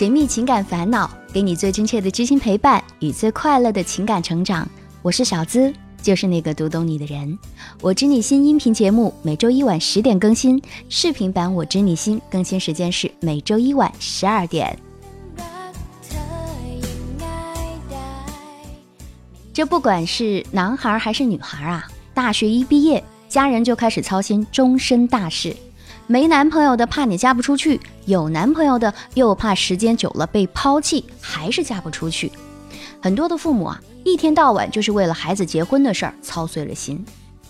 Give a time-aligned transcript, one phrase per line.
[0.00, 4.66] 解密情感烦恼，给你最真切的知心陪伴与最快乐的情感成长。
[5.02, 5.70] 我是小资，
[6.00, 7.38] 就是那个读懂你的人。
[7.82, 10.58] 我知你心音频节目每周一晚十点更新，
[10.88, 14.74] 视频版我知你心更新时间是每周一晚十二点。
[19.52, 25.54] 这不管是男孩还是女孩啊，大学一毕业，家人就开始操心终身大事。
[26.10, 32.32] 没男朋友的怕你嫁不出去，有男朋友的又怕时间久了被抛弃，还是嫁不出去。
[33.00, 37.04] 很多的父母啊，一天到晚就是为了孩子结婚的事儿操碎了心。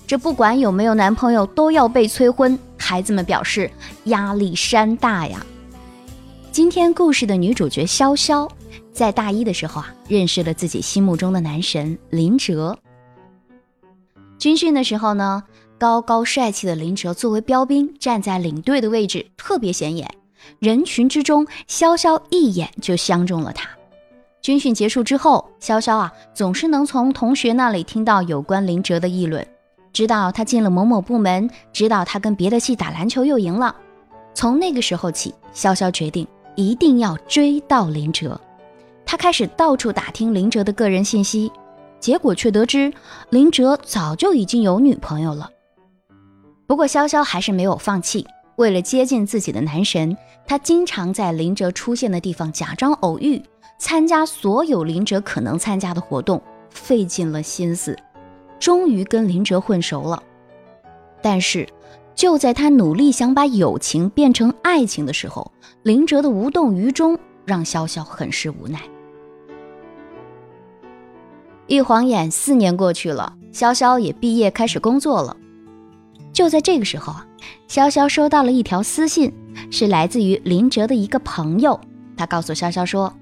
[0.06, 3.70] 这不管有没有男朋友都要被催婚，孩子们表示
[4.04, 5.42] 压力山大呀。
[6.52, 8.46] 今天故事的女主角潇潇，
[8.92, 12.78] 在大一的时候啊，认识了自己心目中的男神林哲。
[14.38, 15.44] 军训的时候呢。
[15.80, 20.06] 高高帅气的林哲作为标兵，站在领队的位置，特别显眼。
[20.58, 23.66] 人群之中，潇潇一眼就相中了他。
[24.42, 29.46] 军训结束之后，潇潇啊，总是能从同学那里听到有关林哲的议论，
[29.90, 33.74] 知道他进了某某部门，知道他跟别的系打篮球又赢了。
[34.34, 38.38] 从那个时候起，潇潇决定一定要追到林哲。
[39.06, 41.50] 他开始到处打听林哲的个人信息，
[41.98, 42.92] 结果却得知
[43.30, 45.50] 林哲早就已经有女朋友了。
[46.70, 48.24] 不过潇潇还是没有放弃。
[48.54, 53.42] 为了接近自己的男神，她经常在林哲出现的地方假装偶遇，
[53.76, 56.40] 参加所有林哲可能参加的活动，
[56.70, 57.98] 费尽了心思，
[58.60, 60.22] 终于跟林哲混熟了。
[61.20, 61.66] 但是，
[62.14, 65.50] 就在他努力想把友情变成爱情的时候，
[65.82, 68.80] 林哲的无动于衷让潇潇很是无奈。
[71.66, 75.36] 一晃眼，四年过去了，潇潇也毕业开始工作了。
[76.32, 77.26] 就在这个时候啊，
[77.68, 79.32] 潇潇收到了一条私信，
[79.70, 81.78] 是来自于林哲的一个朋友。
[82.16, 83.12] 他告诉潇潇说，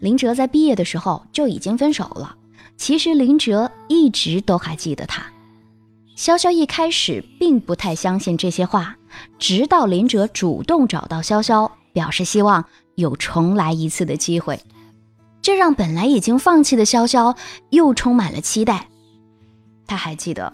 [0.00, 2.36] 林哲在毕业的时候就已经分手了。
[2.76, 5.22] 其实林哲一直都还记得他。
[6.16, 8.96] 潇潇一开始并不太相信这些话，
[9.38, 12.64] 直到林哲主动找到潇潇，表示希望
[12.96, 14.60] 有重来一次的机会，
[15.40, 17.36] 这让本来已经放弃的潇潇
[17.70, 18.88] 又充满了期待。
[19.86, 20.52] 他还记得。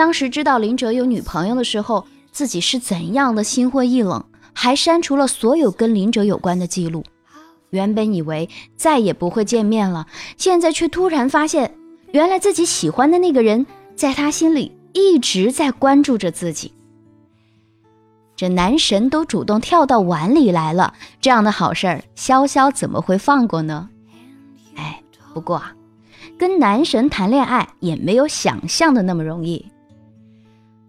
[0.00, 4.24] 当时知道林哲有女朋友的时候，自己是怎样的心灰意冷，
[4.54, 7.04] 还删除了所有跟林哲有关的记录。
[7.68, 10.06] 原本以为再也不会见面了，
[10.38, 11.74] 现在却突然发现，
[12.12, 16.72] 原来自己喜欢的那个人，在他心里一直在关注着自己。
[18.34, 23.90] 这男神都主动跳到碗里来了，这样的好事儿，潇潇怎么会放过呢？
[24.76, 25.02] 哎，
[25.34, 25.74] 不过啊，
[26.38, 29.70] 跟男神谈恋爱也没有想象的那么容易。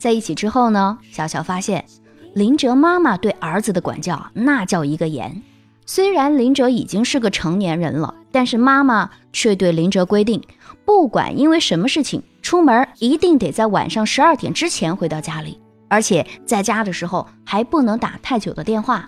[0.01, 1.85] 在一起之后呢，小小发现
[2.33, 5.43] 林哲妈妈对儿子的管教那叫一个严。
[5.85, 10.41] 虽然林哲已经是个成年人了，但是妈妈却对林哲规定，
[10.85, 19.07] 不管因为什么事情出门，一定得在晚上十二点之前回到家里，而且在家的时候还不能打太久的电话。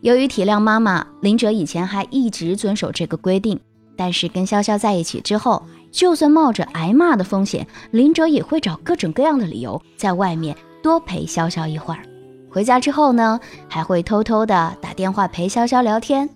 [0.00, 3.60] 由于体谅妈妈，林哲以前还一直遵守这个规定，
[3.96, 5.64] 但是跟潇潇在一起之后。
[5.94, 12.02] 就算冒着挨骂的风险，林哲也会找各种各样的理由在外面多陪潇潇一会儿。
[12.50, 13.38] 回家之后呢，
[13.68, 16.28] 还会偷偷的打电话陪潇潇聊天。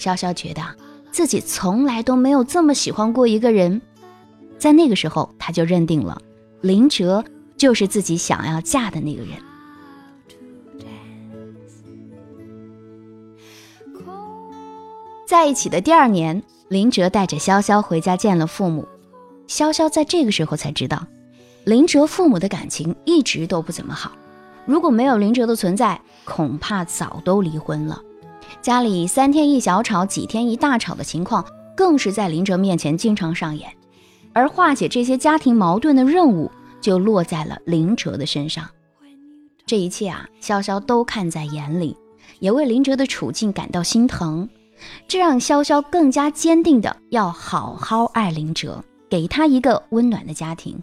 [0.00, 0.60] 潇潇觉得
[1.12, 3.80] 自己从来都没有这么喜欢过一个人，
[4.58, 6.20] 在那个时候，他就认定了
[6.60, 7.24] 林哲
[7.56, 9.30] 就是自己想要嫁的那个人。
[15.24, 16.42] 在一起的第二年。
[16.68, 18.86] 林哲带着潇潇回家见了父母，
[19.46, 21.06] 潇潇在这个时候才知道，
[21.64, 24.12] 林哲父母的感情一直都不怎么好。
[24.66, 28.02] 如果没有林哲的存在，恐怕早都离婚了。
[28.60, 31.42] 家里三天一小吵，几天一大吵的情况，
[31.74, 33.70] 更是在林哲面前经常上演。
[34.34, 36.50] 而化解这些家庭矛盾的任务，
[36.82, 38.68] 就落在了林哲的身上。
[39.64, 41.96] 这一切啊，潇潇都看在眼里，
[42.40, 44.46] 也为林哲的处境感到心疼。
[45.06, 50.80] 这让潇潇更加坚定的要好好爱林哲，给他一个温暖的家庭。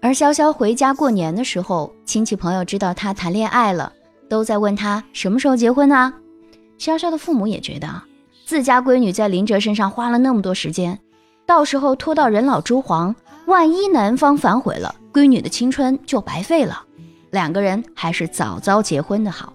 [0.00, 3.92] 而潇潇回家过年的时候，亲戚朋友知道他谈恋爱了，
[4.28, 6.12] 都在问他什么时候结婚呢？
[6.78, 7.88] 潇潇的父母也觉得
[8.44, 10.96] 自家闺女在林哲身上花了那么多时间，
[11.44, 13.14] 到时候拖到人老珠黄，
[13.46, 16.84] 万一男方反悔了，闺女的青春就白费了。
[17.30, 19.52] 两个人还是早早结婚的好。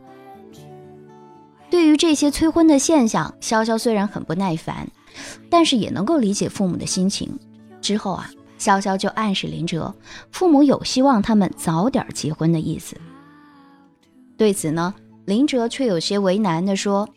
[2.01, 4.89] 这些催婚的现象，潇潇虽然很不耐烦，
[5.51, 7.29] 但是也能够理解父母的心情。
[7.79, 8.27] 之后啊，
[8.57, 9.93] 潇潇就暗示林哲，
[10.31, 12.95] 父母有希望他们早点结婚的意思。
[14.35, 14.95] 对此呢，
[15.25, 17.07] 林哲却有些为难地说：“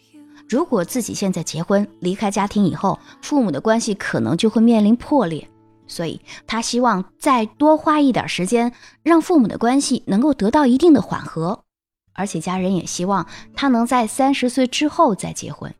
[0.47, 5.49] 如果自己现在结婚，离开家庭以后，父母的关系可能就会面临破裂。
[5.87, 8.71] 所以他希望再多花一点时间，
[9.03, 11.64] 让父母的关系能够得到一定的缓和。
[12.15, 15.75] 而且家人也希望他能在三十岁之后再结婚。”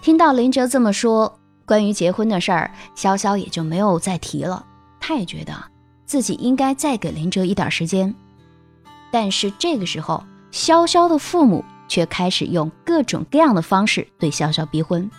[0.00, 4.64] 听到林哲这么说，关于结婚的事儿，潇潇也就没有再提了。
[5.00, 5.52] 他也觉得
[6.06, 8.14] 自己应该再给林哲一点时间。
[9.10, 15.10] 但是这个时候，潇潇的父母却开始用各种各样的方式对潇潇逼婚，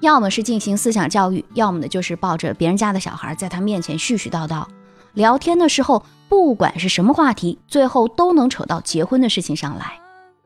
[0.00, 4.66] 要么是进行思想教育，要么呢就是抱着别人家的小孩在他面前絮絮叨叨。
[5.12, 9.98] 聊天的时候，不管是什么话题，最后都能扯到结婚的事情上来。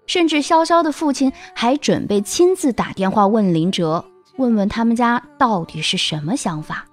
[0.07, 4.03] 甚至潇潇的父亲还准备亲自打电话问林哲，
[4.39, 6.87] 问问他们家到底是什么想法，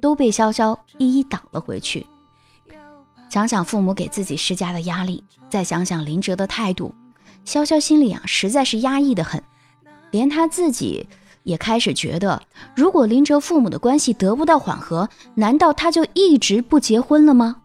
[0.00, 2.06] 都被潇潇一一挡了回去。
[3.28, 6.94] 想想父母给自己施加的压力，再想想林哲的态度，
[7.44, 9.42] 潇潇心里啊实在是压抑的很，
[10.12, 11.08] 连他自己
[11.42, 12.40] 也开始觉得，
[12.76, 17.56] 如果林哲父母的关系得不到缓和，难道他就一直不结婚了吗？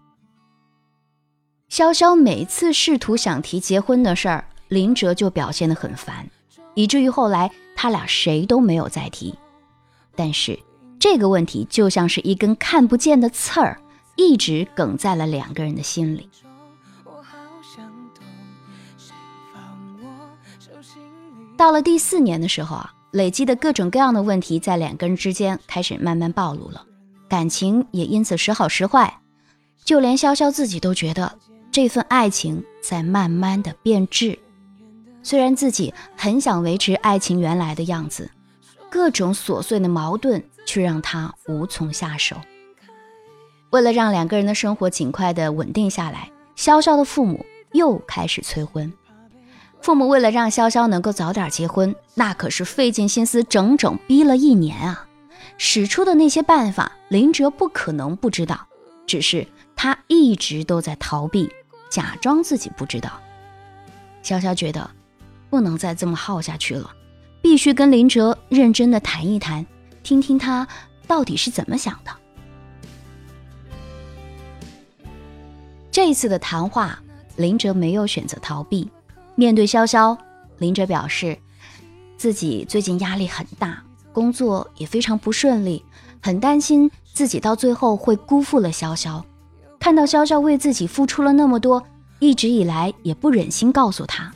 [1.71, 4.44] 潇潇每次试图想提结婚的事儿。
[4.68, 6.29] 林哲就表现得很烦，
[6.75, 9.33] 以至于后来他俩谁都没有再提。
[10.13, 10.59] 但是
[11.00, 13.81] 这个问题就像是一根看不见的刺儿，
[14.18, 16.29] 一直梗在了两个人的心里。
[21.57, 26.85] 到了第四年的时候啊，累积的各种各样的问题在两个人之间开始慢慢暴露了，
[27.29, 29.19] 感情也因此时好时坏，
[29.85, 31.38] 就连潇潇自己都觉得
[31.71, 34.38] 这份爱情在慢慢的变质。
[35.23, 38.29] 虽然自己很想维持爱情原来的样子，
[38.89, 42.35] 各种琐碎的矛盾却让他无从下手。
[43.69, 48.91] 为了让两个人的生活尽快的稳定下来，潇潇的父母又开始催婚。
[49.81, 55.07] 父母为了让潇潇能够早点结婚，那可是费尽心思，整整逼了一年啊！
[55.57, 58.68] 使出的那些办法，林哲不可能不知道，
[59.07, 61.50] 只是他一直都在逃避，
[61.92, 63.12] 假装自己不知道。
[64.24, 64.90] 潇潇觉得。
[65.52, 66.90] 不能再这么耗下去了，
[67.42, 69.66] 必须跟林哲认真的谈一谈，
[70.02, 70.66] 听听他
[71.06, 72.12] 到底是怎么想的。
[75.92, 77.04] 这次的谈话，
[77.36, 78.90] 林哲没有选择逃避。
[79.36, 80.18] 面对潇潇，
[80.58, 81.38] 林哲表示
[82.16, 83.84] 自己最近压力很大，
[84.14, 85.84] 工作也非常不顺利，
[86.24, 89.22] 很担心自己到最后会辜负了潇潇。
[89.81, 91.83] 看到潇潇为自己付出了那么多，
[92.19, 94.31] 一直以来也不忍心告诉他。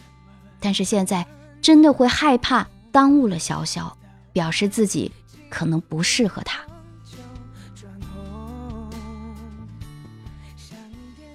[0.59, 1.23] 但是现在
[1.61, 3.89] 真的会害怕耽误了潇潇，
[4.33, 5.11] 表示自己
[5.47, 6.59] 可能不适合他。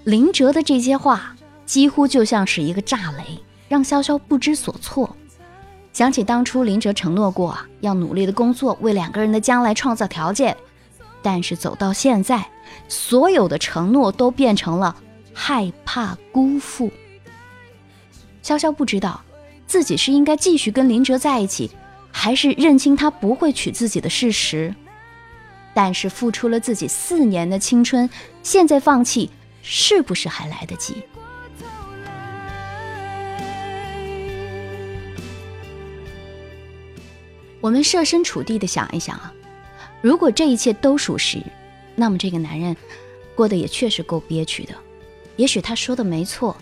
[0.03, 5.17] 林哲的这些话几乎就像是一个炸雷，让潇潇不知所措。
[5.93, 10.57] 想起当初林哲承诺过要努力的工作，为两个人的将来创造条件，
[11.23, 12.45] 但是走到现在，
[12.89, 14.97] 所有的承诺都变成了
[15.33, 16.91] 害怕辜负。
[18.43, 19.23] 潇潇不知道
[19.67, 21.71] 自己是应该继续跟林哲在一起，
[22.11, 24.75] 还是认清他不会娶自己的事实。
[25.73, 28.11] 但是付出了自己四年的青春，
[28.43, 29.31] 现在放弃
[29.63, 30.97] 是不是还来得及？
[37.61, 39.33] 我们设身处地的想一想啊，
[40.01, 41.41] 如果这一切都属实，
[42.01, 42.75] 那么这个男人
[43.35, 44.75] 过得也确实够憋屈的。
[45.37, 46.57] 也许他说的没错，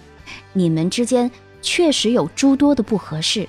[0.52, 1.30] 你们之间。
[1.60, 3.48] 确实有诸多的不合适，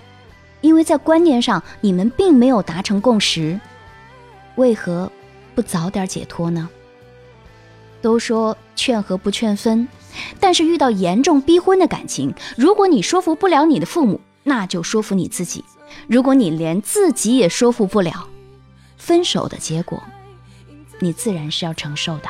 [0.62, 3.60] 因为在观念上你们并没有达成共识，
[4.56, 5.12] 为何
[5.54, 6.68] 不早点解脱呢？
[8.02, 9.88] 都说劝和不劝分，
[10.40, 15.64] 但是遇到严重逼婚的感情，如果你说服不了你的父母，那就说服你自己。
[16.08, 18.28] 如果你连自己也说服不了，
[18.98, 20.02] 分手的结果，
[21.00, 22.30] 你自然是要承受的。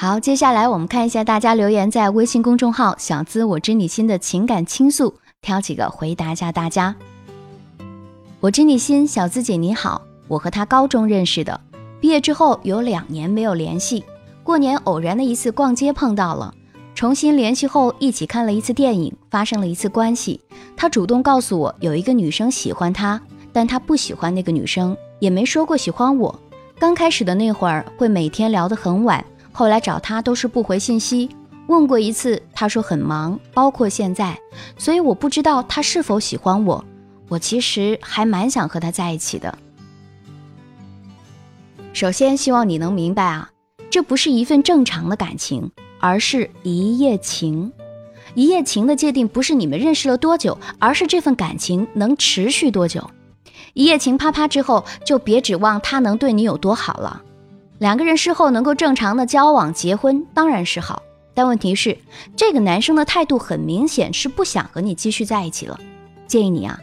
[0.00, 5.12] 好，接下来我们看一下大家留言在微信公众号“小资我知你心”的情感倾诉，
[5.42, 6.94] 挑几个回答一下大家。
[8.38, 11.60] 我知你心，小资姐你好，我和他高中认识的，
[12.00, 14.04] 毕业之后有两年没有联系，
[14.44, 16.54] 过年偶然的一次逛街碰到了，
[16.94, 20.40] 重新联系后一起看了一次电影，发生了一次关系。
[20.76, 23.20] 他主动告诉我有一个女生喜欢他，
[23.52, 26.38] 但他不喜欢那个女生，也没说过喜欢我。
[26.78, 29.24] 刚开始的那会儿会每天聊得很晚。
[29.58, 31.28] 后来找他都是不回信息，
[31.66, 34.38] 问过一次，他说很忙，包括现在，
[34.76, 36.84] 所以我不知道他是否喜欢我。
[37.28, 39.58] 我其实还蛮想和他在一起的。
[41.92, 43.50] 首先，希望你能明白啊，
[43.90, 47.72] 这不是一份正常的感情，而是一夜情。
[48.34, 53.10] 一夜情的界定不是你们认识了多久，而是这份感情能持续多久。
[53.74, 57.24] 一夜情啪啪之后，就别指望他能对你有多好了。
[57.78, 61.02] 两个人事后能够正常的交往、结婚，当然是好。
[61.32, 61.96] 但问题是，
[62.36, 65.78] 这个男生的态度很明显是不想和你继续在一起了。
[66.26, 66.78] 建议你啊，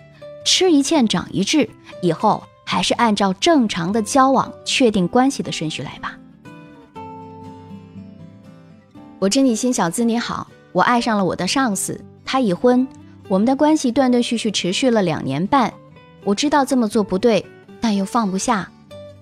[0.45, 1.69] 吃一堑长一智，
[2.01, 6.17] 以后还是按照正常的交往、确定关系的顺序来吧。
[9.19, 12.87] 我知你心，小资你好，我爱上了我的上司，他已婚，
[13.27, 15.73] 我们的关系断断续续持续了两年半。
[16.23, 17.45] 我知道这么做不对，
[17.81, 18.71] 但又放不下，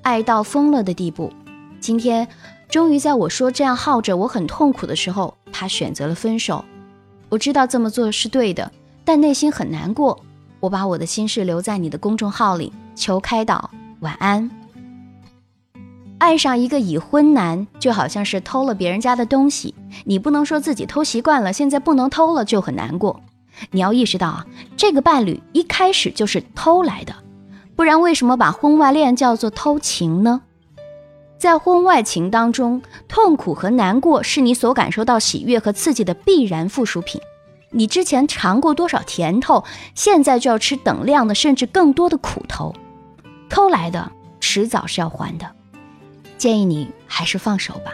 [0.03, 1.33] 爱到疯了的地步。
[1.83, 2.25] 今天，
[2.69, 6.63] 终于在我说这样耗着我很痛苦的时候，他选择了分手。
[7.27, 8.71] 我知道这么做是对的，
[9.03, 10.17] 但内心很难过。
[10.61, 13.69] 我把我的心事留在你的公众号里，求开导。
[13.99, 14.49] 晚安。
[16.19, 19.75] 爱上一个已婚男，就好像是偷了别人家的东西，
[20.05, 23.19] 你不能说自己偷习惯了，现在不能偷了就很难过。
[23.71, 24.45] 你要意识到啊，
[24.77, 27.13] 这个伴侣一开始就是偷来的，
[27.75, 30.43] 不然为什么把婚外恋叫做偷情呢？
[31.43, 37.19] 在婚外情当中，痛苦和难过是你所感受到喜悦和刺激的必然附属品。
[37.71, 42.73] 你之前尝过多少甜头，现在就要吃等量的，甚至更多的苦头。
[43.49, 44.09] 偷来的，
[44.39, 45.45] 迟早是要还的。
[46.37, 47.91] 建议你还是放手吧。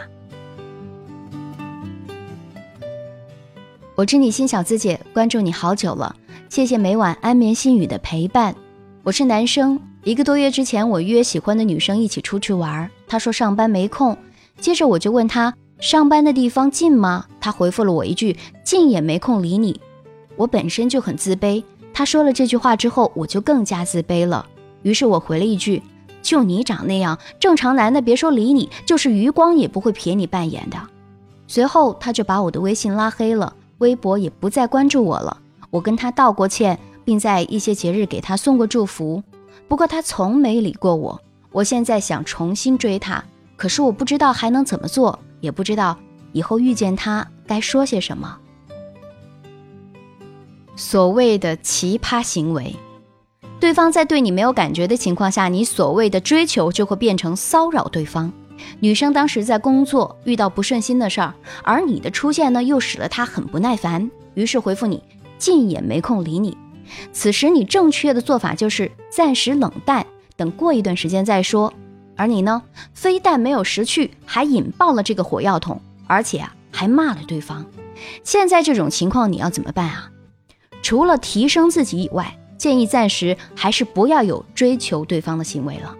[3.96, 6.14] 我知你心小资姐，关注你好久了，
[6.48, 8.54] 谢谢每晚安眠心语的陪伴。
[9.02, 9.80] 我是男生。
[10.04, 14.16] 一个多月之前，我约喜欢的女生一起出去玩，他说上班没空。
[14.60, 17.26] 接着我就问他上班的地方近吗？
[17.40, 19.80] 他回复了我一句近也没空理你。
[20.36, 24.46] 我本身就很自卑，他说了这句话之后，我就更加自卑了。
[24.82, 25.82] 于是我回了一句
[26.22, 30.78] 就你长那样，正常男的别说理你，就是余光也不会瞥你半眼的。
[31.48, 35.36] 随后他就把我的微信拉黑了，微博也不再关注我了。
[35.70, 39.22] 我跟他道过歉，并在一些节日给他送过祝福。
[39.66, 41.20] 不过他从没理过我，
[41.52, 43.24] 我现在想重新追他，
[43.56, 45.98] 可是我不知道还能怎么做，也不知道
[46.32, 48.38] 以后遇见他该说些什么。
[50.76, 52.74] 所谓的奇葩行为，
[53.58, 58.32] 对方在对你没有感觉的情况下，你所谓的追求就会变成骚扰对方。
[58.78, 65.02] 女生当时在工作遇到不顺心的事儿，而你的出现呢，又使得她很不耐烦，于是回复你
[65.38, 66.56] 近也没空理你。
[67.12, 70.06] 此时你正确的做法就是暂时冷淡，
[70.40, 71.70] 等过一段时间再说。
[72.16, 72.62] 而你呢，
[72.94, 77.66] 非但没有识趣，还引爆了这个火药桶，而且啊还骂了对方。
[78.24, 80.10] 现在这种情况你要怎么办啊？
[80.80, 85.94] 除了提升自己以外，建议暂时还是不要有追求对方的行为了，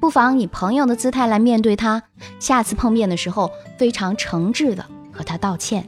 [0.00, 2.02] 不妨以朋友的姿态来面对他。
[2.40, 5.86] 下次碰面的时候，非常诚挚的和他道歉。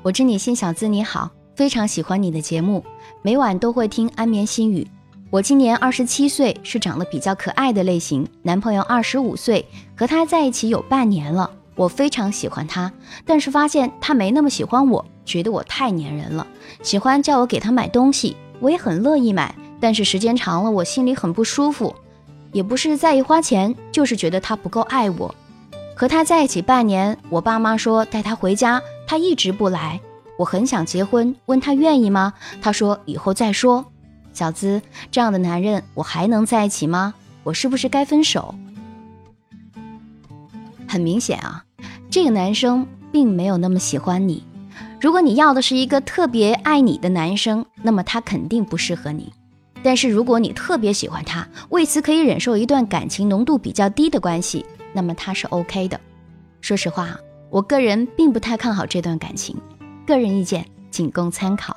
[0.00, 1.30] 我知你心小资你好。
[1.56, 2.84] 非常喜欢你的节目，
[3.22, 4.88] 每晚都会听安眠心语。
[5.34, 8.24] 我今年二十七岁，是长得比较可爱的类型。
[8.42, 11.50] 男朋友二十五岁，和他在一起有半年了。
[11.74, 12.92] 我非常喜欢他，
[13.26, 16.46] 但是发现他没那么喜欢我，觉得我太粘人了。
[16.84, 21.92] 喜欢叫我给他买东西，我也很乐意买，但是时间长了，我心里很不舒服。
[22.52, 25.34] 也不是在意花钱，就是觉得他不够爱我。
[25.96, 30.00] 和他在一起半年，我爸妈说带他回家，他一直不来。
[30.38, 32.34] 我很想结婚，问他愿意吗？
[32.62, 33.84] 他说以后再说。
[34.34, 37.14] 小资这样的男人，我还能在一起吗？
[37.44, 38.54] 我是不是该分手？
[40.86, 41.64] 很明显啊，
[42.10, 44.44] 这个男生并没有那么喜欢你。
[45.00, 49.32] 如果你要的是一个特别爱你的男生，那么他肯定不适合你。
[49.82, 54.64] 但是如果你特别喜欢他，为此可以忍受一段感情浓度比较低的关系，
[54.94, 56.00] 那么他是 OK 的。
[56.62, 57.16] 说实话，
[57.50, 59.56] 我个人并不太看好这段感情。
[60.06, 61.76] 个人意见仅供参考。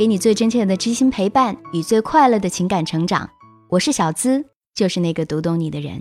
[0.00, 3.28] 给你最真切的知心陪伴与最快乐的情感成长。
[3.68, 4.42] 我是小资，
[4.74, 6.00] 就是那个读懂你的人。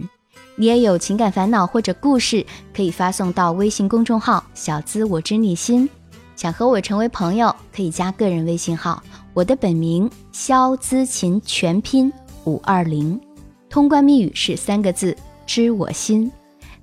[0.55, 5.89] 你也有情感烦恼或者故事，可以发送到微信公众号“小资我知你心”。
[6.37, 9.03] 想和我成为朋友，可以加个人微信号。
[9.33, 12.09] 我的本名肖姿琴，全拼
[12.45, 13.19] 五二零，
[13.69, 15.13] 通关密语是三个字：
[15.45, 16.31] 知我心。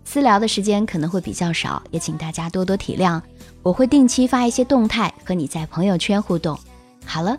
[0.04, 3.18] 私聊的时间可能会比较少，也请大家多多体谅。
[3.62, 6.58] 我会定期发一些动态和你在朋友圈互动。
[7.06, 7.38] 好了，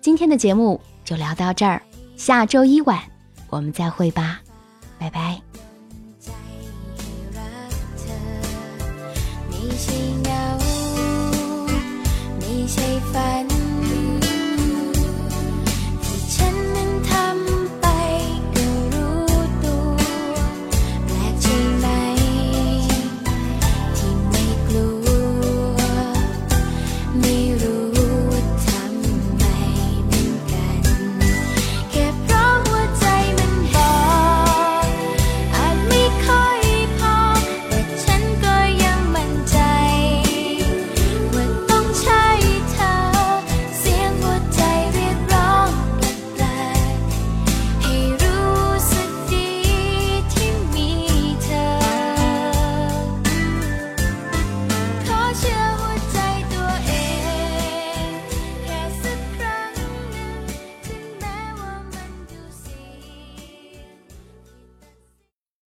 [0.00, 1.82] 今天的节目就聊到这儿，
[2.16, 3.00] 下周一晚
[3.48, 4.40] 我们再会吧，
[4.98, 5.40] 拜拜。
[9.50, 9.70] 你
[12.38, 12.66] 你
[13.12, 13.46] 烦